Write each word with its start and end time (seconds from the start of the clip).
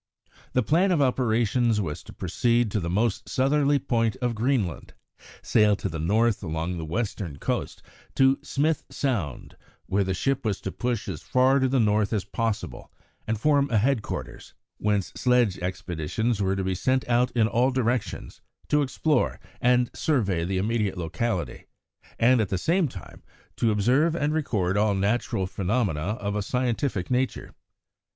The 0.53 0.63
plan 0.63 0.91
of 0.91 0.99
operations 0.99 1.79
was 1.79 2.01
to 2.05 2.11
proceed 2.11 2.71
to 2.71 2.79
the 2.79 2.89
most 2.89 3.29
southerly 3.29 3.77
point 3.77 4.15
of 4.15 4.33
Greenland, 4.33 4.95
sail 5.43 5.75
to 5.75 5.87
the 5.87 5.99
north 5.99 6.41
along 6.41 6.79
the 6.79 6.85
western 6.85 7.37
coast 7.37 7.83
to 8.15 8.39
Smith 8.41 8.83
Sound, 8.89 9.55
where 9.85 10.03
the 10.03 10.15
ship 10.15 10.43
was 10.43 10.59
to 10.61 10.71
push 10.71 11.07
as 11.07 11.21
far 11.21 11.59
to 11.59 11.69
the 11.69 11.79
north 11.79 12.13
as 12.13 12.25
possible 12.25 12.91
and 13.27 13.39
form 13.39 13.69
a 13.69 13.77
headquarters, 13.77 14.55
whence 14.79 15.13
sledge 15.15 15.59
expeditions 15.59 16.41
were 16.41 16.55
to 16.55 16.63
be 16.63 16.73
sent 16.73 17.07
out 17.07 17.29
in 17.33 17.47
all 17.47 17.69
directions 17.69 18.41
to 18.69 18.81
explore 18.81 19.39
and 19.61 19.91
survey 19.93 20.43
the 20.43 20.57
immediate 20.57 20.97
locality, 20.97 21.65
and, 22.17 22.41
at 22.41 22.49
the 22.49 22.57
same 22.57 22.87
time, 22.87 23.21
to 23.55 23.69
observe 23.69 24.15
and 24.15 24.33
record 24.33 24.77
all 24.77 24.95
natural 24.95 25.45
phenomena 25.45 26.13
of 26.17 26.35
a 26.35 26.41
scientific 26.41 27.11
nature. 27.11 27.53